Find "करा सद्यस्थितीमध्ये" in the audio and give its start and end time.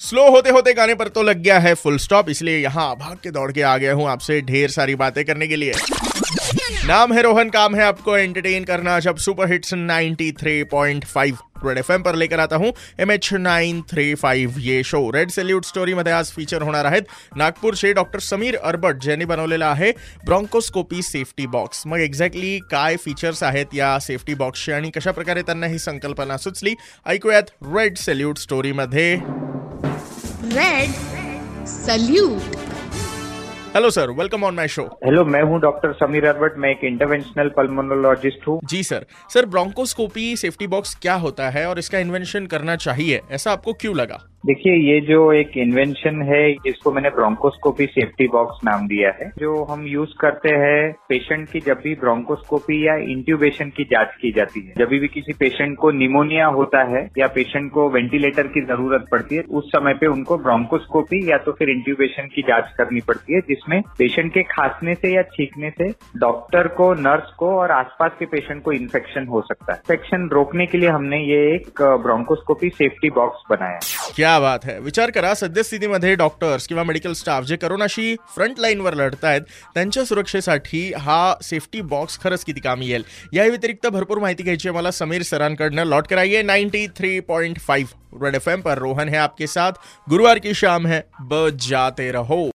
75.10-76.14